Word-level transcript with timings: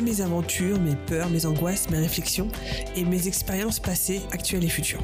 mes 0.00 0.20
aventures, 0.20 0.80
mes 0.80 0.96
peurs, 0.96 1.30
mes 1.30 1.46
angoisses, 1.46 1.90
mes 1.90 1.98
réflexions 1.98 2.48
et 2.96 3.04
mes 3.04 3.28
expériences 3.28 3.80
passées, 3.80 4.20
actuelles 4.32 4.64
et 4.64 4.68
futures. 4.68 5.02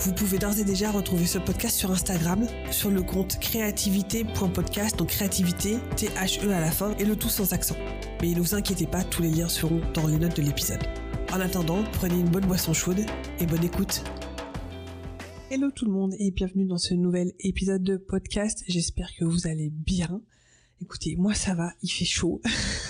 Vous 0.00 0.12
pouvez 0.12 0.38
d'ores 0.38 0.58
et 0.58 0.64
déjà 0.64 0.90
retrouver 0.90 1.26
ce 1.26 1.38
podcast 1.38 1.76
sur 1.76 1.90
Instagram, 1.90 2.46
sur 2.70 2.90
le 2.90 3.02
compte 3.02 3.38
créativité.podcast, 3.38 4.98
donc 4.98 5.08
créativité, 5.08 5.76
T-H-E 5.96 6.50
à 6.50 6.60
la 6.60 6.70
fin, 6.70 6.94
et 6.98 7.04
le 7.04 7.16
tout 7.16 7.28
sans 7.28 7.52
accent. 7.52 7.76
Mais 8.20 8.34
ne 8.34 8.40
vous 8.40 8.54
inquiétez 8.54 8.86
pas, 8.86 9.04
tous 9.04 9.22
les 9.22 9.30
liens 9.30 9.48
seront 9.48 9.80
dans 9.94 10.06
les 10.06 10.18
notes 10.18 10.36
de 10.36 10.42
l'épisode. 10.42 10.82
En 11.32 11.40
attendant, 11.40 11.82
prenez 11.92 12.16
une 12.16 12.28
bonne 12.28 12.46
boisson 12.46 12.72
chaude 12.72 13.04
et 13.38 13.46
bonne 13.46 13.64
écoute. 13.64 14.02
Hello 15.50 15.70
tout 15.70 15.84
le 15.84 15.92
monde 15.92 16.14
et 16.18 16.32
bienvenue 16.32 16.64
dans 16.64 16.78
ce 16.78 16.94
nouvel 16.94 17.32
épisode 17.38 17.82
de 17.82 17.96
podcast. 17.96 18.64
J'espère 18.66 19.10
que 19.16 19.24
vous 19.24 19.46
allez 19.46 19.70
bien. 19.70 20.20
Écoutez, 20.82 21.16
moi 21.16 21.34
ça 21.34 21.54
va, 21.54 21.72
il 21.82 21.88
fait 21.90 22.04
chaud, 22.04 22.40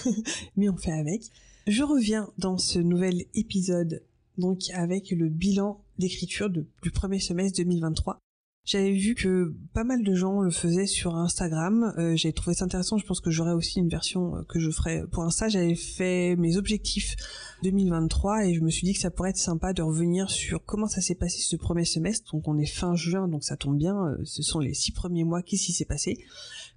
mais 0.56 0.68
on 0.68 0.76
fait 0.76 0.92
avec. 0.92 1.22
Je 1.66 1.82
reviens 1.82 2.30
dans 2.38 2.58
ce 2.58 2.78
nouvel 2.78 3.24
épisode 3.34 4.02
donc 4.38 4.62
avec 4.72 5.10
le 5.10 5.28
bilan 5.28 5.80
d'écriture 5.98 6.50
du 6.50 6.90
premier 6.92 7.20
semestre 7.20 7.58
2023. 7.58 8.18
J'avais 8.64 8.92
vu 8.92 9.14
que 9.14 9.54
pas 9.74 9.84
mal 9.84 10.02
de 10.02 10.14
gens 10.14 10.40
le 10.40 10.50
faisaient 10.50 10.86
sur 10.86 11.16
Instagram. 11.16 11.92
Euh, 11.98 12.16
J'avais 12.16 12.32
trouvé 12.32 12.54
ça 12.54 12.64
intéressant. 12.64 12.96
Je 12.96 13.04
pense 13.04 13.20
que 13.20 13.30
j'aurai 13.30 13.52
aussi 13.52 13.78
une 13.78 13.90
version 13.90 14.36
euh, 14.36 14.42
que 14.48 14.58
je 14.58 14.70
ferai 14.70 15.02
pour 15.12 15.22
Insta. 15.22 15.48
J'avais 15.48 15.74
fait 15.74 16.34
mes 16.36 16.56
objectifs 16.56 17.14
2023 17.62 18.46
et 18.46 18.54
je 18.54 18.62
me 18.62 18.70
suis 18.70 18.86
dit 18.86 18.94
que 18.94 19.00
ça 19.00 19.10
pourrait 19.10 19.30
être 19.30 19.36
sympa 19.36 19.74
de 19.74 19.82
revenir 19.82 20.30
sur 20.30 20.64
comment 20.64 20.86
ça 20.86 21.02
s'est 21.02 21.14
passé 21.14 21.42
ce 21.42 21.56
premier 21.56 21.84
semestre. 21.84 22.32
Donc 22.32 22.48
on 22.48 22.56
est 22.58 22.64
fin 22.64 22.96
juin, 22.96 23.28
donc 23.28 23.44
ça 23.44 23.58
tombe 23.58 23.76
bien. 23.76 23.96
Euh, 23.96 24.16
ce 24.24 24.42
sont 24.42 24.60
les 24.60 24.72
six 24.72 24.92
premiers 24.92 25.24
mois. 25.24 25.42
Qu'est-ce 25.42 25.66
qui 25.66 25.72
s'est 25.72 25.84
passé? 25.84 26.16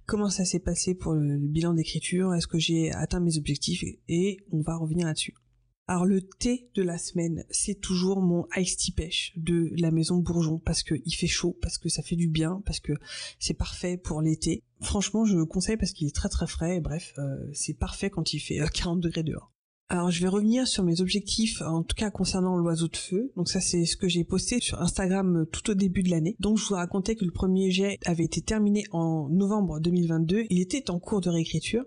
Comment 0.04 0.28
ça 0.28 0.44
s'est 0.44 0.60
passé 0.60 0.94
pour 0.94 1.14
le 1.14 1.38
bilan 1.38 1.72
d'écriture? 1.72 2.34
Est-ce 2.34 2.46
que 2.46 2.58
j'ai 2.58 2.92
atteint 2.92 3.20
mes 3.20 3.38
objectifs? 3.38 3.82
Et 4.08 4.36
on 4.52 4.60
va 4.60 4.76
revenir 4.76 5.06
là-dessus. 5.06 5.34
Alors 5.90 6.04
le 6.04 6.20
thé 6.20 6.68
de 6.74 6.82
la 6.82 6.98
semaine, 6.98 7.46
c'est 7.48 7.80
toujours 7.80 8.20
mon 8.20 8.46
ice 8.54 8.76
tea 8.76 8.92
pêche 8.92 9.32
de 9.36 9.70
la 9.78 9.90
maison 9.90 10.18
Bourgeon 10.18 10.58
parce 10.58 10.82
que 10.82 10.94
il 11.06 11.12
fait 11.12 11.26
chaud, 11.26 11.56
parce 11.62 11.78
que 11.78 11.88
ça 11.88 12.02
fait 12.02 12.14
du 12.14 12.28
bien, 12.28 12.62
parce 12.66 12.78
que 12.78 12.92
c'est 13.38 13.54
parfait 13.54 13.96
pour 13.96 14.20
l'été. 14.20 14.64
Franchement, 14.82 15.24
je 15.24 15.34
le 15.34 15.46
conseille 15.46 15.78
parce 15.78 15.92
qu'il 15.92 16.06
est 16.06 16.14
très 16.14 16.28
très 16.28 16.46
frais. 16.46 16.76
Et 16.76 16.80
bref, 16.80 17.14
euh, 17.16 17.38
c'est 17.54 17.72
parfait 17.72 18.10
quand 18.10 18.34
il 18.34 18.38
fait 18.38 18.60
40 18.74 18.98
euh, 18.98 19.00
degrés 19.08 19.22
dehors. 19.22 19.50
Alors 19.88 20.10
je 20.10 20.20
vais 20.20 20.28
revenir 20.28 20.68
sur 20.68 20.84
mes 20.84 21.00
objectifs, 21.00 21.62
en 21.62 21.82
tout 21.82 21.96
cas 21.96 22.10
concernant 22.10 22.58
l'oiseau 22.58 22.88
de 22.88 22.96
feu. 22.98 23.32
Donc 23.36 23.48
ça 23.48 23.62
c'est 23.62 23.86
ce 23.86 23.96
que 23.96 24.08
j'ai 24.08 24.24
posté 24.24 24.60
sur 24.60 24.82
Instagram 24.82 25.38
euh, 25.38 25.44
tout 25.46 25.70
au 25.70 25.74
début 25.74 26.02
de 26.02 26.10
l'année. 26.10 26.36
Donc 26.38 26.58
je 26.58 26.66
vous 26.66 26.74
racontais 26.74 27.14
que 27.14 27.24
le 27.24 27.32
premier 27.32 27.70
jet 27.70 27.98
avait 28.04 28.24
été 28.24 28.42
terminé 28.42 28.84
en 28.92 29.30
novembre 29.30 29.80
2022. 29.80 30.44
Il 30.50 30.60
était 30.60 30.90
en 30.90 30.98
cours 30.98 31.22
de 31.22 31.30
réécriture. 31.30 31.86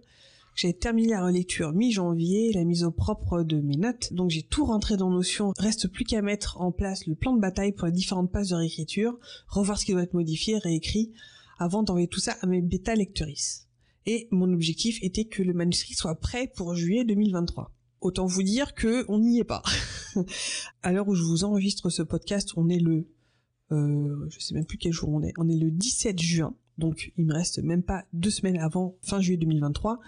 J'ai 0.55 0.73
terminé 0.73 1.09
la 1.09 1.23
relecture 1.23 1.71
mi-janvier, 1.71 2.51
la 2.53 2.63
mise 2.65 2.83
au 2.83 2.91
propre 2.91 3.43
de 3.43 3.61
mes 3.61 3.77
notes, 3.77 4.13
donc 4.13 4.29
j'ai 4.29 4.43
tout 4.43 4.65
rentré 4.65 4.97
dans 4.97 5.09
Notion. 5.09 5.53
Reste 5.57 5.87
plus 5.87 6.03
qu'à 6.03 6.21
mettre 6.21 6.59
en 6.59 6.71
place 6.71 7.07
le 7.07 7.15
plan 7.15 7.33
de 7.33 7.39
bataille 7.39 7.71
pour 7.71 7.87
les 7.87 7.93
différentes 7.93 8.31
pages 8.31 8.49
de 8.49 8.55
réécriture, 8.55 9.17
revoir 9.47 9.79
ce 9.79 9.85
qui 9.85 9.93
doit 9.93 10.03
être 10.03 10.13
modifié, 10.13 10.57
réécrit, 10.57 11.13
avant 11.57 11.83
d'envoyer 11.83 12.07
tout 12.07 12.19
ça 12.19 12.35
à 12.41 12.47
mes 12.47 12.61
bêta 12.61 12.95
lectrices. 12.95 13.67
Et 14.05 14.27
mon 14.31 14.51
objectif 14.51 14.99
était 15.03 15.25
que 15.25 15.43
le 15.43 15.53
manuscrit 15.53 15.93
soit 15.93 16.15
prêt 16.15 16.51
pour 16.55 16.75
juillet 16.75 17.05
2023. 17.05 17.71
Autant 18.01 18.25
vous 18.25 18.43
dire 18.43 18.73
que 18.73 19.05
on 19.07 19.19
n'y 19.19 19.39
est 19.39 19.45
pas. 19.45 19.61
à 20.83 20.91
l'heure 20.91 21.07
où 21.07 21.15
je 21.15 21.23
vous 21.23 21.43
enregistre 21.43 21.89
ce 21.89 22.01
podcast, 22.01 22.51
on 22.57 22.67
est 22.67 22.79
le, 22.79 23.07
euh, 23.71 24.27
je 24.29 24.39
sais 24.39 24.55
même 24.55 24.65
plus 24.65 24.79
quel 24.79 24.91
jour 24.91 25.09
on 25.09 25.21
est. 25.21 25.33
On 25.37 25.47
est 25.47 25.57
le 25.57 25.69
17 25.69 26.19
juin, 26.19 26.55
donc 26.79 27.13
il 27.17 27.25
me 27.25 27.33
reste 27.33 27.59
même 27.59 27.83
pas 27.83 28.03
deux 28.11 28.31
semaines 28.31 28.57
avant 28.57 28.97
fin 29.01 29.21
juillet 29.21 29.37
2023. 29.37 29.99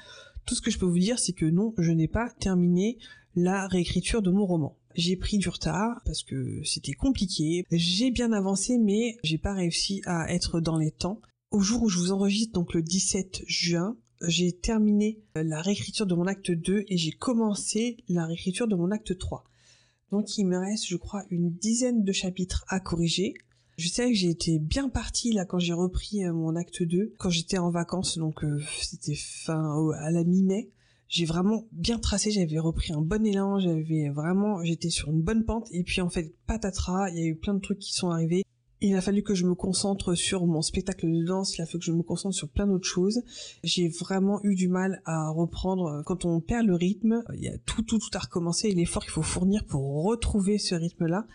Tout 0.46 0.56
ce 0.56 0.62
que 0.62 0.72
je 0.72 0.78
peux 0.78 0.86
vous 0.86 1.00
dire, 1.00 1.20
c'est 1.20 1.34
que 1.34 1.46
non, 1.46 1.74
je 1.78 1.92
n'ai 1.92 2.08
pas 2.08 2.30
terminé 2.40 2.98
la 3.36 3.68
réécriture 3.68 4.22
de 4.22 4.32
mon 4.32 4.46
roman. 4.46 4.78
J'ai 4.96 5.16
pris 5.16 5.38
du 5.38 5.50
retard 5.50 6.02
parce 6.06 6.24
que 6.24 6.62
c'était 6.64 6.94
compliqué. 6.94 7.66
J'ai 7.72 8.12
bien 8.12 8.32
avancé, 8.32 8.78
mais 8.78 9.18
j'ai 9.24 9.38
pas 9.38 9.54
réussi 9.54 10.02
à 10.06 10.32
être 10.32 10.60
dans 10.60 10.78
les 10.78 10.92
temps. 10.92 11.20
Au 11.52 11.62
jour 11.62 11.84
où 11.84 11.90
je 11.90 11.98
vous 11.98 12.12
enregistre, 12.12 12.54
donc 12.54 12.74
le 12.74 12.82
17 12.82 13.44
juin, 13.48 13.98
j'ai 14.28 14.52
terminé 14.54 15.20
la 15.36 15.62
réécriture 15.62 16.06
de 16.06 16.16
mon 16.16 16.28
acte 16.28 16.52
2 16.52 16.86
et 16.88 16.98
j'ai 16.98 17.12
commencé 17.12 17.98
la 18.08 18.26
réécriture 18.26 18.68
de 18.68 18.76
mon 18.76 18.92
acte 18.92 19.18
3. 19.18 19.44
Donc 20.12 20.38
il 20.38 20.46
me 20.46 20.58
reste, 20.58 20.88
je 20.88 20.96
crois, 20.96 21.24
une 21.32 21.52
dizaine 21.52 22.04
de 22.04 22.12
chapitres 22.12 22.66
à 22.68 22.80
corriger. 22.80 23.34
Je 23.78 23.88
sais 23.88 24.08
que 24.08 24.14
j'ai 24.16 24.30
été 24.30 24.60
bien 24.60 24.88
partie 24.88 25.34
là 25.34 25.46
quand 25.46 25.58
j'ai 25.58 25.74
repris 25.74 26.24
euh, 26.24 26.34
mon 26.34 26.56
acte 26.56 26.84
2, 26.84 27.14
quand 27.18 27.32
j'étais 27.32 27.58
en 27.58 27.72
vacances, 27.72 28.20
donc 28.20 28.44
euh, 28.44 28.62
c'était 28.82 29.16
fin 29.16 29.92
à 30.00 30.12
la 30.12 30.24
mi-mai. 30.24 30.70
J'ai 31.08 31.26
vraiment 31.26 31.68
bien 31.72 32.00
tracé, 32.00 32.32
j'avais 32.32 32.60
repris 32.60 32.94
un 32.94 33.02
bon 33.02 33.26
élan, 33.26 33.60
j'avais 33.60 34.10
vraiment, 34.10 34.64
j'étais 34.64 34.90
sur 34.90 35.10
une 35.10 35.22
bonne 35.22 35.44
pente, 35.44 35.68
et 35.72 35.84
puis 35.84 36.02
en 36.02 36.10
fait, 36.10 36.34
patatras, 36.48 37.10
il 37.10 37.18
y 37.18 37.24
a 37.24 37.26
eu 37.26 37.36
plein 37.36 37.54
de 37.56 37.60
trucs 37.60 37.80
qui 37.80 37.94
sont 37.94 38.10
arrivés. 38.10 38.44
Il 38.82 38.96
a 38.96 39.02
fallu 39.02 39.24
que 39.24 39.34
je 39.34 39.46
me 39.46 39.56
concentre 39.56 40.14
sur 40.14 40.46
mon 40.46 40.62
spectacle 40.62 41.08
de 41.08 41.26
danse, 41.26 41.58
il 41.58 41.62
a 41.62 41.66
fallu 41.66 41.80
que 41.80 41.86
je 41.86 41.92
me 41.94 42.04
concentre 42.04 42.36
sur 42.36 42.50
plein 42.50 42.68
d'autres 42.68 42.88
choses. 42.88 43.22
J'ai 43.64 43.88
vraiment 43.88 44.40
eu 44.44 44.56
du 44.56 44.68
mal 44.68 45.02
à 45.06 45.30
reprendre. 45.30 46.04
Quand 46.06 46.26
on 46.26 46.42
perd 46.42 46.68
le 46.68 46.76
rythme, 46.76 47.24
il 47.36 47.44
y 47.44 47.48
a 47.48 47.58
tout, 47.60 47.82
tout, 47.82 47.98
tout 47.98 48.10
à 48.14 48.20
recommencer 48.20 48.68
et 48.68 48.76
l'effort 48.76 49.04
qu'il 49.04 49.14
faut 49.14 49.22
fournir 49.22 49.66
pour 49.66 50.04
retrouver 50.04 50.58
ce 50.58 50.76
rythme-là 50.76 51.28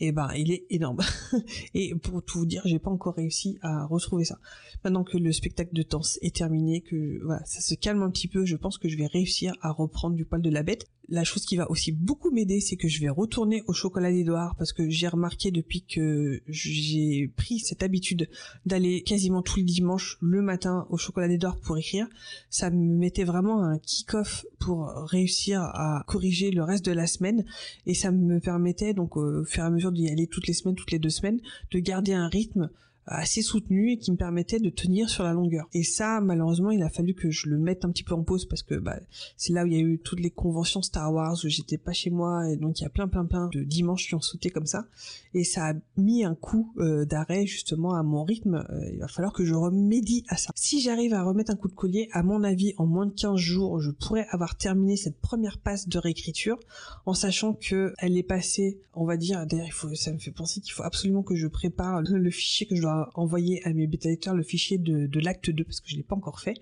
et 0.00 0.08
eh 0.08 0.12
ben 0.12 0.28
il 0.34 0.50
est 0.50 0.64
énorme. 0.70 1.00
et 1.74 1.94
pour 1.94 2.22
tout 2.22 2.40
vous 2.40 2.46
dire, 2.46 2.62
j'ai 2.64 2.78
pas 2.78 2.90
encore 2.90 3.14
réussi 3.14 3.58
à 3.60 3.84
retrouver 3.84 4.24
ça. 4.24 4.38
Maintenant 4.82 5.04
que 5.04 5.18
le 5.18 5.30
spectacle 5.30 5.74
de 5.74 5.82
danse 5.82 6.18
est 6.22 6.34
terminé, 6.34 6.80
que 6.80 7.22
voilà, 7.22 7.44
ça 7.44 7.60
se 7.60 7.74
calme 7.74 8.02
un 8.02 8.10
petit 8.10 8.28
peu, 8.28 8.46
je 8.46 8.56
pense 8.56 8.78
que 8.78 8.88
je 8.88 8.96
vais 8.96 9.06
réussir 9.06 9.52
à 9.60 9.70
reprendre 9.70 10.16
du 10.16 10.24
poil 10.24 10.40
de 10.40 10.50
la 10.50 10.62
bête 10.62 10.86
la 11.10 11.24
chose 11.24 11.44
qui 11.44 11.56
va 11.56 11.70
aussi 11.70 11.92
beaucoup 11.92 12.30
m'aider, 12.30 12.60
c'est 12.60 12.76
que 12.76 12.88
je 12.88 13.00
vais 13.00 13.08
retourner 13.08 13.62
au 13.66 13.72
chocolat 13.72 14.12
d'Edouard 14.12 14.54
parce 14.56 14.72
que 14.72 14.88
j'ai 14.88 15.08
remarqué 15.08 15.50
depuis 15.50 15.82
que 15.82 16.40
j'ai 16.46 17.30
pris 17.36 17.58
cette 17.58 17.82
habitude 17.82 18.28
d'aller 18.64 19.02
quasiment 19.02 19.42
tous 19.42 19.56
les 19.56 19.64
dimanches 19.64 20.16
le 20.20 20.40
matin 20.40 20.86
au 20.88 20.96
chocolat 20.96 21.28
d'Edouard 21.28 21.58
pour 21.58 21.76
écrire, 21.76 22.06
ça 22.48 22.70
me 22.70 22.96
mettait 22.96 23.24
vraiment 23.24 23.62
un 23.62 23.78
kick-off 23.78 24.46
pour 24.58 24.86
réussir 24.86 25.60
à 25.62 26.04
corriger 26.06 26.50
le 26.50 26.62
reste 26.62 26.84
de 26.84 26.92
la 26.92 27.06
semaine. 27.06 27.44
Et 27.86 27.94
ça 27.94 28.12
me 28.12 28.38
permettait 28.38 28.94
donc 28.94 29.16
au 29.16 29.44
fur 29.44 29.64
et 29.64 29.66
à 29.66 29.70
mesure 29.70 29.92
d'y 29.92 30.08
aller 30.08 30.26
toutes 30.26 30.46
les 30.46 30.54
semaines, 30.54 30.76
toutes 30.76 30.92
les 30.92 30.98
deux 30.98 31.10
semaines, 31.10 31.40
de 31.72 31.78
garder 31.80 32.12
un 32.12 32.28
rythme 32.28 32.70
assez 33.06 33.42
soutenu 33.42 33.92
et 33.92 33.98
qui 33.98 34.12
me 34.12 34.16
permettait 34.16 34.60
de 34.60 34.70
tenir 34.70 35.08
sur 35.08 35.24
la 35.24 35.32
longueur. 35.32 35.68
Et 35.74 35.82
ça, 35.82 36.20
malheureusement, 36.20 36.70
il 36.70 36.82
a 36.82 36.88
fallu 36.88 37.14
que 37.14 37.30
je 37.30 37.48
le 37.48 37.58
mette 37.58 37.84
un 37.84 37.90
petit 37.90 38.04
peu 38.04 38.14
en 38.14 38.22
pause 38.22 38.46
parce 38.46 38.62
que 38.62 38.74
bah, 38.74 38.98
c'est 39.36 39.52
là 39.52 39.64
où 39.64 39.66
il 39.66 39.72
y 39.72 39.76
a 39.76 39.80
eu 39.80 39.98
toutes 39.98 40.20
les 40.20 40.30
conventions 40.30 40.82
Star 40.82 41.12
Wars 41.12 41.36
où 41.44 41.48
j'étais 41.48 41.78
pas 41.78 41.92
chez 41.92 42.10
moi 42.10 42.48
et 42.48 42.56
donc 42.56 42.80
il 42.80 42.82
y 42.84 42.86
a 42.86 42.90
plein 42.90 43.08
plein 43.08 43.24
plein 43.24 43.48
de 43.52 43.62
dimanches 43.62 44.06
qui 44.06 44.14
ont 44.14 44.20
sauté 44.20 44.50
comme 44.50 44.66
ça 44.66 44.86
et 45.34 45.44
ça 45.44 45.70
a 45.70 45.74
mis 45.96 46.24
un 46.24 46.34
coup 46.34 46.72
euh, 46.78 47.04
d'arrêt 47.04 47.46
justement 47.46 47.94
à 47.94 48.02
mon 48.02 48.24
rythme. 48.24 48.66
Euh, 48.70 48.90
il 48.92 48.98
va 48.98 49.08
falloir 49.08 49.32
que 49.32 49.44
je 49.44 49.54
remédie 49.54 50.24
à 50.28 50.36
ça. 50.36 50.50
Si 50.54 50.80
j'arrive 50.80 51.14
à 51.14 51.22
remettre 51.22 51.50
un 51.50 51.56
coup 51.56 51.68
de 51.68 51.74
collier, 51.74 52.08
à 52.12 52.22
mon 52.22 52.42
avis, 52.42 52.74
en 52.78 52.86
moins 52.86 53.06
de 53.06 53.12
15 53.12 53.36
jours, 53.36 53.80
je 53.80 53.90
pourrais 53.90 54.26
avoir 54.30 54.56
terminé 54.56 54.96
cette 54.96 55.20
première 55.20 55.58
passe 55.58 55.88
de 55.88 55.98
réécriture 55.98 56.58
en 57.06 57.14
sachant 57.14 57.54
que 57.54 57.94
elle 57.98 58.16
est 58.16 58.22
passée, 58.22 58.80
on 58.94 59.04
va 59.04 59.16
dire, 59.16 59.46
d'ailleurs, 59.46 59.68
ça 59.94 60.12
me 60.12 60.18
fait 60.18 60.30
penser 60.30 60.60
qu'il 60.60 60.72
faut 60.72 60.82
absolument 60.82 61.22
que 61.22 61.36
je 61.36 61.46
prépare 61.46 62.02
le 62.02 62.30
fichier 62.30 62.66
que 62.66 62.74
je 62.76 62.82
dois 62.82 62.89
envoyer 63.14 63.64
à 63.66 63.72
mes 63.72 63.86
bêta 63.86 64.08
lecteurs 64.08 64.34
le 64.34 64.42
fichier 64.42 64.78
de, 64.78 65.20
l'acte 65.20 65.50
2 65.50 65.64
parce 65.64 65.80
que 65.80 65.88
je 65.88 65.96
l'ai 65.96 66.02
pas 66.02 66.16
encore 66.16 66.40
fait. 66.40 66.54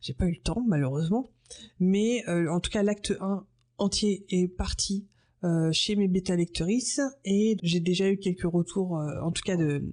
J'ai 0.00 0.14
pas 0.14 0.26
eu 0.26 0.32
le 0.32 0.42
temps 0.42 0.62
malheureusement. 0.66 1.30
Mais 1.80 2.24
euh, 2.28 2.50
en 2.50 2.60
tout 2.60 2.70
cas 2.70 2.82
l'acte 2.82 3.14
1 3.20 3.44
entier 3.78 4.24
est 4.30 4.48
parti 4.48 5.06
euh, 5.44 5.70
chez 5.72 5.96
mes 5.96 6.08
bêta 6.08 6.36
lectrices 6.36 7.00
et 7.24 7.56
j'ai 7.62 7.80
déjà 7.80 8.08
eu 8.08 8.16
quelques 8.16 8.50
retours 8.50 8.98
euh, 8.98 9.20
en 9.22 9.32
tout 9.32 9.42
cas 9.42 9.56
de 9.56 9.84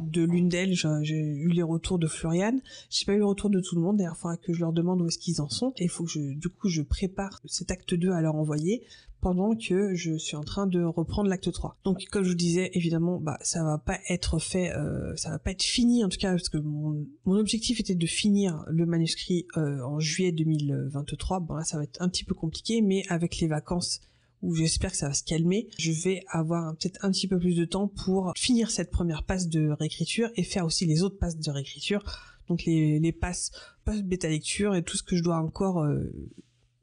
de 0.00 0.22
l'une 0.22 0.48
d'elles, 0.48 0.74
j'ai 1.02 1.16
eu 1.16 1.48
les 1.48 1.62
retours 1.62 1.98
de 1.98 2.06
Floriane. 2.06 2.60
J'ai 2.90 3.04
pas 3.04 3.12
eu 3.12 3.18
le 3.18 3.26
retour 3.26 3.50
de 3.50 3.60
tout 3.60 3.74
le 3.74 3.82
monde. 3.82 3.98
D'ailleurs, 3.98 4.14
il 4.16 4.20
faudra 4.20 4.36
que 4.36 4.52
je 4.52 4.60
leur 4.60 4.72
demande 4.72 5.02
où 5.02 5.06
est-ce 5.06 5.18
qu'ils 5.18 5.40
en 5.40 5.48
sont. 5.48 5.72
Et 5.76 5.84
il 5.84 5.90
faut 5.90 6.04
que 6.04 6.10
je, 6.10 6.34
du 6.34 6.48
coup, 6.48 6.68
je 6.68 6.82
prépare 6.82 7.40
cet 7.44 7.70
acte 7.70 7.94
2 7.94 8.10
à 8.10 8.20
leur 8.20 8.34
envoyer 8.34 8.84
pendant 9.22 9.54
que 9.54 9.94
je 9.94 10.18
suis 10.18 10.36
en 10.36 10.42
train 10.42 10.66
de 10.66 10.82
reprendre 10.82 11.30
l'acte 11.30 11.50
3. 11.50 11.78
Donc, 11.84 12.04
comme 12.10 12.24
je 12.24 12.30
vous 12.30 12.34
disais, 12.34 12.72
évidemment, 12.74 13.18
bah, 13.18 13.38
ça 13.40 13.62
va 13.62 13.78
pas 13.78 13.98
être 14.08 14.40
fait, 14.40 14.72
euh, 14.72 15.14
ça 15.14 15.30
va 15.30 15.38
pas 15.38 15.52
être 15.52 15.62
fini, 15.62 16.04
en 16.04 16.08
tout 16.08 16.18
cas, 16.18 16.32
parce 16.32 16.48
que 16.48 16.58
mon, 16.58 17.06
objectif 17.24 17.78
était 17.78 17.94
de 17.94 18.06
finir 18.06 18.64
le 18.66 18.84
manuscrit 18.84 19.46
euh, 19.56 19.80
en 19.84 20.00
juillet 20.00 20.32
2023. 20.32 21.38
Bon, 21.38 21.54
là, 21.54 21.62
ça 21.62 21.76
va 21.78 21.84
être 21.84 22.02
un 22.02 22.08
petit 22.08 22.24
peu 22.24 22.34
compliqué, 22.34 22.82
mais 22.82 23.04
avec 23.08 23.38
les 23.38 23.46
vacances 23.46 24.00
où 24.42 24.56
j'espère 24.56 24.90
que 24.90 24.96
ça 24.96 25.06
va 25.06 25.14
se 25.14 25.22
calmer, 25.22 25.68
je 25.78 25.92
vais 25.92 26.24
avoir 26.26 26.76
peut-être 26.76 27.04
un 27.04 27.12
petit 27.12 27.28
peu 27.28 27.38
plus 27.38 27.54
de 27.54 27.64
temps 27.64 27.86
pour 27.86 28.32
finir 28.36 28.72
cette 28.72 28.90
première 28.90 29.22
passe 29.22 29.48
de 29.48 29.70
réécriture 29.70 30.30
et 30.34 30.42
faire 30.42 30.66
aussi 30.66 30.84
les 30.84 31.04
autres 31.04 31.16
passes 31.16 31.38
de 31.38 31.48
réécriture, 31.48 32.02
donc 32.48 32.64
les, 32.64 32.98
les 32.98 33.12
passes 33.12 33.52
post-bêta 33.84 34.28
lecture 34.28 34.74
et 34.74 34.82
tout 34.82 34.96
ce 34.96 35.04
que 35.04 35.14
je 35.14 35.22
dois 35.22 35.36
encore 35.36 35.84
euh, 35.84 36.10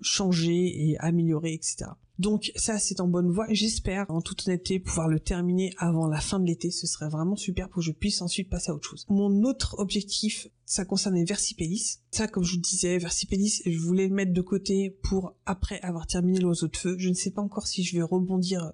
changer 0.01 0.90
et 0.90 0.98
améliorer, 1.00 1.54
etc. 1.54 1.92
Donc 2.19 2.51
ça 2.56 2.78
c'est 2.80 3.00
en 3.00 3.07
bonne 3.07 3.31
voie. 3.31 3.48
J'espère 3.50 4.06
en 4.10 4.22
toute 4.22 4.46
honnêteté 4.46 4.80
pouvoir 4.80 5.07
le 5.07 5.22
terminer 5.22 5.74
avant 5.78 6.07
la 6.07 6.19
fin 6.19 6.40
de 6.40 6.46
l'été. 6.46 6.69
Ce 6.69 6.86
serait 6.86 7.07
vraiment 7.07 7.38
super 7.38 7.69
pour 7.69 7.78
que 7.78 7.86
je 7.86 7.94
puisse 7.94 8.22
ensuite 8.22 8.50
passer 8.50 8.72
à 8.72 8.75
autre 8.75 8.90
chose. 8.90 9.06
Mon 9.10 9.44
autre 9.44 9.75
objectif, 9.80 10.48
ça 10.66 10.84
concernait 10.84 11.24
Versipellis. 11.24 12.00
Ça 12.12 12.28
comme 12.28 12.44
je 12.44 12.56
vous 12.56 12.62
disais, 12.62 12.98
Versipellis, 12.98 13.62
je 13.66 13.80
voulais 13.80 14.10
le 14.10 14.13
mettre 14.13 14.34
de 14.34 14.42
côté 14.42 14.98
pour 15.01 15.34
après 15.46 15.80
avoir 15.80 16.07
terminé 16.07 16.40
l'oiseau 16.40 16.68
de 16.68 16.75
feu. 16.75 16.96
Je 17.00 17.07
ne 17.07 17.13
sais 17.13 17.31
pas 17.31 17.42
encore 17.42 17.68
si 17.68 17.84
je 17.84 17.96
vais 17.96 18.04
rebondir 18.04 18.74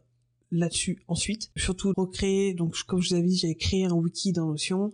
là-dessus 0.57 1.03
ensuite. 1.07 1.51
Surtout 1.55 1.93
recréer, 1.95 2.53
donc 2.53 2.75
comme 2.87 3.01
je 3.01 3.09
vous 3.09 3.15
avais 3.15 3.27
dit, 3.27 3.37
j'avais 3.37 3.55
créé 3.55 3.85
un 3.85 3.93
wiki 3.93 4.31
dans 4.31 4.47
Notion 4.47 4.91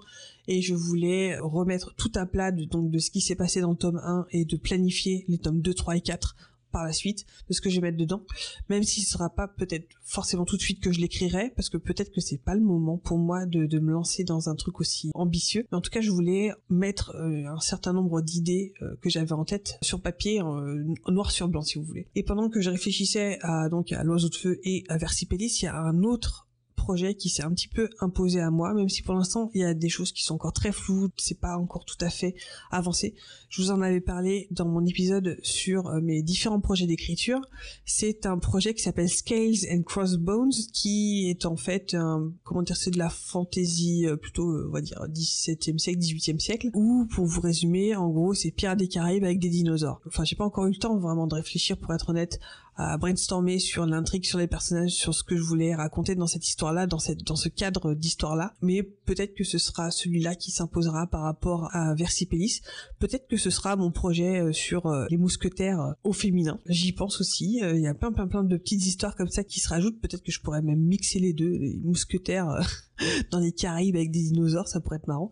et 0.47 0.61
je 0.61 0.73
voulais 0.73 1.37
remettre 1.39 1.93
tout 1.95 2.11
à 2.15 2.25
plat 2.25 2.51
de, 2.51 2.65
donc 2.65 2.91
de 2.91 2.99
ce 2.99 3.11
qui 3.11 3.21
s'est 3.21 3.35
passé 3.35 3.61
dans 3.61 3.71
le 3.71 3.77
tome 3.77 4.01
1 4.03 4.27
et 4.31 4.45
de 4.45 4.57
planifier 4.57 5.25
les 5.27 5.37
tomes 5.37 5.61
2, 5.61 5.73
3 5.73 5.97
et 5.97 6.01
4 6.01 6.35
par 6.71 6.83
la 6.83 6.93
suite 6.93 7.25
de 7.47 7.53
ce 7.53 7.61
que 7.61 7.69
je 7.69 7.75
vais 7.75 7.87
mettre 7.87 7.97
dedans, 7.97 8.23
même 8.69 8.83
si 8.83 9.01
ce 9.01 9.11
sera 9.11 9.29
pas 9.29 9.47
peut-être 9.47 9.87
forcément 10.03 10.45
tout 10.45 10.57
de 10.57 10.61
suite 10.61 10.81
que 10.81 10.91
je 10.91 10.99
l'écrirai, 10.99 11.51
parce 11.55 11.69
que 11.69 11.77
peut-être 11.77 12.11
que 12.11 12.21
c'est 12.21 12.37
pas 12.37 12.55
le 12.55 12.61
moment 12.61 12.97
pour 12.97 13.17
moi 13.17 13.45
de, 13.45 13.65
de, 13.65 13.79
me 13.79 13.91
lancer 13.91 14.23
dans 14.23 14.49
un 14.49 14.55
truc 14.55 14.79
aussi 14.79 15.11
ambitieux. 15.13 15.65
Mais 15.71 15.77
en 15.77 15.81
tout 15.81 15.89
cas, 15.89 16.01
je 16.01 16.11
voulais 16.11 16.51
mettre 16.69 17.15
euh, 17.15 17.45
un 17.47 17.59
certain 17.59 17.93
nombre 17.93 18.21
d'idées 18.21 18.73
euh, 18.81 18.95
que 19.01 19.09
j'avais 19.09 19.33
en 19.33 19.45
tête 19.45 19.77
sur 19.81 20.01
papier, 20.01 20.41
en, 20.41 20.61
noir 21.07 21.31
sur 21.31 21.47
blanc 21.47 21.61
si 21.61 21.77
vous 21.77 21.83
voulez. 21.83 22.07
Et 22.15 22.23
pendant 22.23 22.49
que 22.49 22.61
je 22.61 22.69
réfléchissais 22.69 23.39
à 23.41 23.69
donc 23.69 23.91
à 23.91 24.03
l'oiseau 24.03 24.29
de 24.29 24.35
feu 24.35 24.59
et 24.63 24.83
à 24.89 24.97
Versipellis, 24.97 25.59
il 25.61 25.65
y 25.65 25.67
a 25.67 25.75
un 25.75 26.03
autre 26.03 26.47
projet 26.81 27.13
qui 27.13 27.29
s'est 27.29 27.43
un 27.43 27.51
petit 27.51 27.67
peu 27.67 27.89
imposé 27.99 28.39
à 28.39 28.49
moi, 28.49 28.73
même 28.73 28.89
si 28.89 29.03
pour 29.03 29.13
l'instant 29.13 29.51
il 29.53 29.61
y 29.61 29.63
a 29.63 29.73
des 29.75 29.89
choses 29.89 30.11
qui 30.11 30.23
sont 30.23 30.33
encore 30.35 30.53
très 30.53 30.71
floues, 30.71 31.09
c'est 31.17 31.39
pas 31.39 31.57
encore 31.57 31.85
tout 31.85 31.97
à 32.01 32.09
fait 32.09 32.33
avancé. 32.71 33.13
Je 33.49 33.61
vous 33.61 33.71
en 33.71 33.81
avais 33.81 34.01
parlé 34.01 34.47
dans 34.49 34.65
mon 34.65 34.83
épisode 34.85 35.37
sur 35.43 35.87
euh, 35.87 36.01
mes 36.01 36.23
différents 36.23 36.59
projets 36.59 36.87
d'écriture. 36.87 37.41
C'est 37.85 38.25
un 38.25 38.39
projet 38.39 38.73
qui 38.73 38.81
s'appelle 38.81 39.09
Scales 39.09 39.67
and 39.71 39.83
Crossbones, 39.83 40.53
qui 40.73 41.29
est 41.29 41.45
en 41.45 41.55
fait 41.55 41.93
un, 41.93 42.31
comment 42.43 42.63
dire, 42.63 42.77
c'est 42.77 42.91
de 42.91 42.97
la 42.97 43.09
fantaisie 43.09 44.07
euh, 44.07 44.15
plutôt, 44.15 44.49
euh, 44.49 44.67
on 44.69 44.73
va 44.73 44.81
dire, 44.81 45.05
17e 45.09 45.77
siècle, 45.77 45.99
18e 45.99 46.39
siècle, 46.39 46.69
ou 46.73 47.05
pour 47.13 47.25
vous 47.25 47.41
résumer, 47.41 47.95
en 47.95 48.09
gros, 48.09 48.33
c'est 48.33 48.51
Pierre 48.51 48.75
des 48.75 48.87
Caraïbes 48.87 49.23
avec 49.23 49.39
des 49.39 49.49
dinosaures. 49.49 50.01
Enfin, 50.07 50.23
j'ai 50.23 50.35
pas 50.35 50.45
encore 50.45 50.65
eu 50.65 50.71
le 50.71 50.77
temps 50.77 50.97
vraiment 50.97 51.27
de 51.27 51.35
réfléchir, 51.35 51.77
pour 51.77 51.93
être 51.93 52.09
honnête, 52.09 52.39
à 52.75 52.97
brainstormer 52.97 53.59
sur 53.59 53.85
l'intrigue, 53.85 54.25
sur 54.25 54.39
les 54.39 54.47
personnages, 54.47 54.91
sur 54.91 55.13
ce 55.13 55.23
que 55.23 55.35
je 55.35 55.41
voulais 55.41 55.75
raconter 55.75 56.15
dans 56.15 56.27
cette 56.27 56.47
histoire-là, 56.47 56.87
dans 56.87 56.99
dans 57.25 57.35
ce 57.35 57.49
cadre 57.49 57.93
d'histoire-là. 57.93 58.53
Mais 58.61 58.83
peut-être 58.83 59.35
que 59.35 59.43
ce 59.43 59.57
sera 59.57 59.91
celui-là 59.91 60.35
qui 60.35 60.51
s'imposera 60.51 61.07
par 61.07 61.21
rapport 61.21 61.69
à 61.73 61.93
Versipellis. 61.95 62.61
Peut-être 62.99 63.27
que 63.27 63.37
ce 63.37 63.49
sera 63.49 63.75
mon 63.75 63.91
projet 63.91 64.39
euh, 64.39 64.53
sur 64.53 64.87
euh, 64.87 65.05
les 65.09 65.17
mousquetaires 65.17 65.81
euh, 65.81 65.93
au 66.03 66.13
féminin. 66.13 66.59
J'y 66.67 66.93
pense 66.93 67.19
aussi. 67.19 67.59
Il 67.61 67.81
y 67.81 67.87
a 67.87 67.93
plein, 67.93 68.11
plein, 68.11 68.27
plein 68.27 68.43
de 68.43 68.57
petites 68.57 68.85
histoires 68.85 69.15
comme 69.15 69.29
ça 69.29 69.43
qui 69.43 69.59
se 69.59 69.69
rajoutent. 69.69 69.99
Peut-être 69.99 70.23
que 70.23 70.31
je 70.31 70.39
pourrais 70.41 70.61
même 70.61 70.79
mixer 70.79 71.19
les 71.19 71.33
deux, 71.33 71.51
les 71.51 71.77
mousquetaires 71.83 72.57
dans 73.31 73.39
les 73.39 73.51
Caraïbes 73.51 73.95
avec 73.95 74.11
des 74.11 74.23
dinosaures, 74.23 74.67
ça 74.67 74.79
pourrait 74.79 74.97
être 74.97 75.07
marrant. 75.07 75.31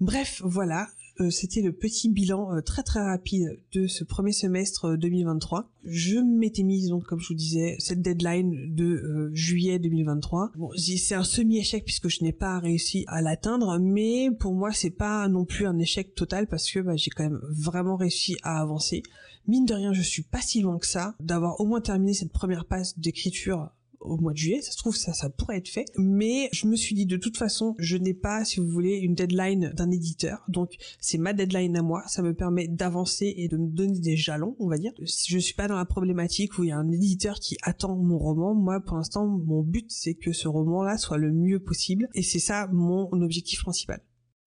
Bref, 0.00 0.42
voilà. 0.44 0.88
Euh, 1.20 1.30
c'était 1.30 1.62
le 1.62 1.72
petit 1.72 2.08
bilan 2.08 2.54
euh, 2.54 2.60
très 2.60 2.82
très 2.82 3.00
rapide 3.00 3.60
de 3.72 3.86
ce 3.86 4.04
premier 4.04 4.32
semestre 4.32 4.96
2023. 4.96 5.60
Euh, 5.60 5.62
je 5.84 6.18
m'étais 6.18 6.62
mise 6.62 6.88
donc 6.88 7.04
comme 7.04 7.18
je 7.18 7.28
vous 7.28 7.34
disais 7.34 7.76
cette 7.80 8.02
deadline 8.02 8.74
de 8.74 9.30
juillet 9.32 9.78
2023. 9.78 10.52
Bon, 10.56 10.70
c'est 10.76 11.14
un 11.14 11.24
semi-échec 11.24 11.84
puisque 11.84 12.08
je 12.08 12.22
n'ai 12.22 12.32
pas 12.32 12.58
réussi 12.60 13.04
à 13.08 13.20
l'atteindre, 13.20 13.78
mais 13.80 14.30
pour 14.38 14.54
moi 14.54 14.70
c'est 14.72 14.90
pas 14.90 15.26
non 15.28 15.44
plus 15.44 15.66
un 15.66 15.78
échec 15.78 16.14
total 16.14 16.46
parce 16.46 16.70
que 16.70 16.78
bah, 16.80 16.96
j'ai 16.96 17.10
quand 17.10 17.24
même 17.24 17.40
vraiment 17.50 17.96
réussi 17.96 18.36
à 18.42 18.60
avancer. 18.60 19.02
Mine 19.48 19.64
de 19.64 19.74
rien, 19.74 19.92
je 19.92 20.02
suis 20.02 20.22
pas 20.22 20.42
si 20.42 20.60
loin 20.60 20.78
que 20.78 20.86
ça 20.86 21.14
d'avoir 21.20 21.60
au 21.60 21.66
moins 21.66 21.80
terminé 21.80 22.12
cette 22.12 22.32
première 22.32 22.66
passe 22.66 22.98
d'écriture 22.98 23.70
au 24.00 24.16
mois 24.16 24.32
de 24.32 24.38
juillet, 24.38 24.62
ça 24.62 24.72
se 24.72 24.76
trouve 24.78 24.96
ça 24.96 25.12
ça 25.12 25.30
pourrait 25.30 25.58
être 25.58 25.68
fait, 25.68 25.86
mais 25.96 26.48
je 26.52 26.66
me 26.66 26.76
suis 26.76 26.94
dit 26.94 27.06
de 27.06 27.16
toute 27.16 27.36
façon, 27.36 27.74
je 27.78 27.96
n'ai 27.96 28.14
pas 28.14 28.44
si 28.44 28.60
vous 28.60 28.68
voulez 28.68 28.96
une 28.96 29.14
deadline 29.14 29.72
d'un 29.74 29.90
éditeur. 29.90 30.44
Donc 30.48 30.74
c'est 31.00 31.18
ma 31.18 31.32
deadline 31.32 31.76
à 31.76 31.82
moi, 31.82 32.02
ça 32.06 32.22
me 32.22 32.34
permet 32.34 32.68
d'avancer 32.68 33.34
et 33.36 33.48
de 33.48 33.56
me 33.56 33.68
donner 33.68 33.98
des 33.98 34.16
jalons, 34.16 34.56
on 34.58 34.68
va 34.68 34.78
dire. 34.78 34.92
Je 35.00 35.38
suis 35.38 35.54
pas 35.54 35.68
dans 35.68 35.76
la 35.76 35.84
problématique 35.84 36.58
où 36.58 36.64
il 36.64 36.68
y 36.68 36.72
a 36.72 36.78
un 36.78 36.90
éditeur 36.90 37.40
qui 37.40 37.56
attend 37.62 37.96
mon 37.96 38.18
roman. 38.18 38.54
Moi 38.54 38.80
pour 38.80 38.96
l'instant, 38.96 39.26
mon 39.26 39.62
but 39.62 39.86
c'est 39.90 40.14
que 40.14 40.32
ce 40.32 40.48
roman 40.48 40.82
là 40.82 40.98
soit 40.98 41.18
le 41.18 41.32
mieux 41.32 41.60
possible 41.60 42.08
et 42.14 42.22
c'est 42.22 42.38
ça 42.38 42.68
mon 42.72 43.10
objectif 43.22 43.62
principal. 43.62 44.00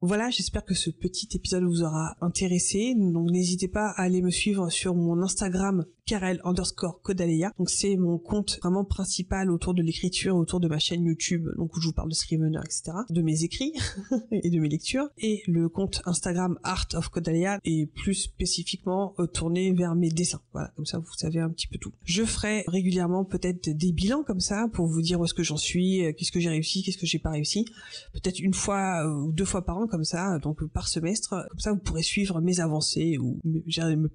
Voilà, 0.03 0.31
j'espère 0.31 0.65
que 0.65 0.73
ce 0.73 0.89
petit 0.89 1.29
épisode 1.35 1.63
vous 1.63 1.83
aura 1.83 2.15
intéressé. 2.21 2.95
Donc 2.97 3.29
n'hésitez 3.29 3.67
pas 3.67 3.91
à 3.91 4.01
aller 4.01 4.23
me 4.23 4.31
suivre 4.31 4.71
sur 4.71 4.95
mon 4.95 5.21
Instagram 5.21 5.85
Karel 6.07 6.41
underscore 6.43 6.99
Kodaleya. 7.03 7.53
Donc 7.59 7.69
c'est 7.69 7.95
mon 7.97 8.17
compte 8.17 8.57
vraiment 8.63 8.83
principal 8.83 9.51
autour 9.51 9.75
de 9.75 9.83
l'écriture, 9.83 10.35
autour 10.35 10.59
de 10.59 10.67
ma 10.67 10.79
chaîne 10.79 11.05
YouTube, 11.05 11.47
donc 11.55 11.77
où 11.77 11.79
je 11.79 11.87
vous 11.87 11.93
parle 11.93 12.09
de 12.09 12.15
Scrivener, 12.15 12.59
etc. 12.65 12.93
De 13.11 13.21
mes 13.21 13.43
écrits 13.43 13.73
et 14.31 14.49
de 14.49 14.59
mes 14.59 14.69
lectures. 14.69 15.07
Et 15.19 15.43
le 15.45 15.69
compte 15.69 16.01
Instagram 16.05 16.57
Art 16.63 16.87
of 16.95 17.09
Kodaleya 17.09 17.59
est 17.63 17.85
plus 17.85 18.15
spécifiquement 18.15 19.13
euh, 19.19 19.27
tourné 19.27 19.71
vers 19.71 19.93
mes 19.93 20.09
dessins. 20.09 20.41
Voilà, 20.51 20.73
comme 20.75 20.87
ça 20.87 20.97
vous 20.97 21.13
savez 21.15 21.39
un 21.39 21.49
petit 21.51 21.67
peu 21.67 21.77
tout. 21.77 21.93
Je 22.05 22.25
ferai 22.25 22.63
régulièrement 22.67 23.23
peut-être 23.23 23.69
des 23.69 23.91
bilans 23.91 24.23
comme 24.23 24.41
ça 24.41 24.67
pour 24.73 24.87
vous 24.87 25.03
dire 25.03 25.19
où 25.19 25.25
est-ce 25.25 25.35
que 25.35 25.43
j'en 25.43 25.57
suis, 25.57 26.03
euh, 26.03 26.11
qu'est-ce 26.11 26.31
que 26.31 26.39
j'ai 26.39 26.49
réussi, 26.49 26.81
qu'est-ce 26.81 26.97
que 26.97 27.05
j'ai 27.05 27.19
pas 27.19 27.29
réussi. 27.29 27.65
Peut-être 28.13 28.39
une 28.39 28.55
fois 28.55 29.05
euh, 29.05 29.27
ou 29.27 29.31
deux 29.31 29.45
fois 29.45 29.63
par 29.63 29.77
an 29.77 29.87
comme 29.91 30.03
ça, 30.03 30.39
donc 30.39 30.65
par 30.65 30.87
semestre. 30.87 31.35
Comme 31.49 31.59
ça 31.59 31.73
vous 31.73 31.79
pourrez 31.79 32.01
suivre 32.01 32.41
mes 32.41 32.59
avancées 32.59 33.17
ou 33.17 33.39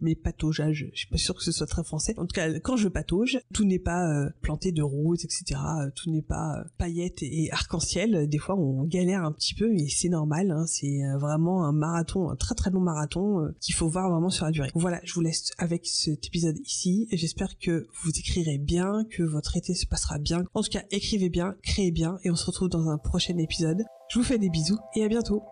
mes, 0.01 0.15
pataugeages. 0.15 0.89
Je 0.93 0.99
suis 0.99 1.09
pas 1.09 1.17
sûr 1.17 1.35
que 1.35 1.43
ce 1.43 1.53
soit 1.53 1.67
très 1.67 1.85
français. 1.85 2.15
En 2.17 2.27
tout 2.27 2.35
cas, 2.35 2.59
quand 2.61 2.77
je 2.77 2.89
patauge, 2.89 3.39
tout 3.53 3.65
n'est 3.65 3.79
pas 3.79 4.09
euh, 4.09 4.31
planté 4.41 4.73
de 4.73 4.83
roses, 4.83 5.25
etc. 5.25 5.61
Euh, 5.81 5.91
tout 5.95 6.11
n'est 6.11 6.23
pas 6.23 6.59
euh, 6.59 6.65
paillettes 6.79 7.23
et, 7.23 7.51
arc-en-ciel. 7.53 8.29
Des 8.29 8.39
fois, 8.39 8.57
on 8.57 8.85
galère 8.85 9.25
un 9.25 9.33
petit 9.33 9.55
peu, 9.55 9.71
mais 9.71 9.89
c'est 9.89 10.09
normal. 10.09 10.51
Hein. 10.51 10.67
c'est 10.67 11.01
vraiment 11.19 11.65
un 11.65 11.73
marathon, 11.73 12.31
un 12.31 12.37
très 12.37 12.55
très 12.55 12.71
long 12.71 12.81
marathon 12.81 13.53
qu'il 13.61 13.75
faut 13.75 13.89
voir 13.89 14.11
vraiment 14.11 14.31
sur 14.31 14.47
la 14.47 14.51
durée. 14.51 14.71
Voilà, 14.75 15.01
je 15.05 15.15
vous 15.15 15.21
laisse 15.21 15.53
avec 15.59 15.87
cet 15.87 16.27
épisode 16.27 16.59
ici. 16.59 17.09
J'espère 17.13 17.59
que 17.59 17.87
vous 18.03 18.11
écrirez 18.11 18.59
bien, 18.59 19.05
que 19.11 19.23
votre 19.23 19.57
été 19.57 19.75
se 19.75 19.87
passera 19.87 20.19
bien. 20.19 20.45
En 20.55 20.63
tout 20.63 20.71
cas, 20.71 20.83
écrivez 20.91 21.29
bien, 21.29 21.55
créez 21.63 21.91
bien, 21.91 22.19
et 22.25 22.31
on 22.31 22.37
se 22.37 22.47
retrouve 22.47 22.69
dans 22.69 22.89
un 22.89 22.99
prochain 22.99 23.37
épisode. 23.39 23.85
Je 24.09 24.19
vous 24.19 24.25
fais 24.25 24.39
des 24.39 24.51
bisous 24.51 24.79
et 24.95 25.05
à 25.05 25.09
bientôt. 25.09 25.43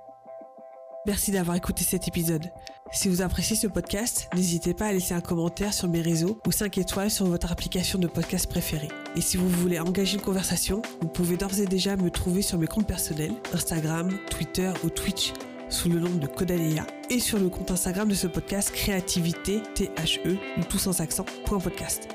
Merci 1.06 1.32
d'avoir 1.32 1.56
écouté 1.56 1.84
cet 1.84 2.08
épisode. 2.08 2.50
Si 2.90 3.08
vous 3.08 3.20
appréciez 3.20 3.56
ce 3.56 3.66
podcast, 3.66 4.28
n'hésitez 4.34 4.73
pas 4.73 4.87
à 4.87 4.92
laisser 4.92 5.12
un 5.12 5.20
commentaire 5.20 5.75
sur 5.75 5.88
mes 5.88 6.00
réseaux 6.00 6.38
ou 6.46 6.52
5 6.52 6.78
étoiles 6.78 7.11
sur 7.11 7.26
votre 7.26 7.52
application 7.52 7.99
de 7.99 8.06
podcast 8.06 8.46
préférée. 8.46 8.88
Et 9.14 9.20
si 9.20 9.37
vous 9.37 9.49
voulez 9.49 9.78
engager 9.78 10.14
une 10.14 10.23
conversation, 10.23 10.80
vous 11.00 11.08
pouvez 11.08 11.37
d'ores 11.37 11.61
et 11.61 11.66
déjà 11.66 11.96
me 11.96 12.11
trouver 12.11 12.40
sur 12.40 12.58
mes 12.58 12.66
comptes 12.66 12.87
personnels, 12.87 13.34
Instagram, 13.52 14.11
Twitter 14.30 14.73
ou 14.82 14.90
Twitch 14.90 15.32
sous 15.68 15.88
le 15.88 15.99
nom 15.99 16.11
de 16.11 16.26
Kodaleya 16.26 16.87
et 17.11 17.18
sur 17.18 17.38
le 17.38 17.49
compte 17.49 17.70
Instagram 17.70 18.08
de 18.08 18.14
ce 18.14 18.26
podcast 18.26 18.70
Créativité 18.70 19.61
THE 19.75 20.38
ou 20.58 20.64
tout 20.64 20.78
sans 20.78 21.00
accent 21.00 21.26
podcast. 21.46 22.08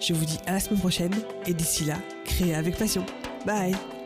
Je 0.00 0.12
vous 0.12 0.24
dis 0.24 0.38
à 0.46 0.52
la 0.52 0.60
semaine 0.60 0.80
prochaine 0.80 1.14
et 1.46 1.54
d'ici 1.54 1.84
là, 1.84 1.96
créez 2.24 2.54
avec 2.54 2.76
passion. 2.76 3.04
Bye 3.46 3.97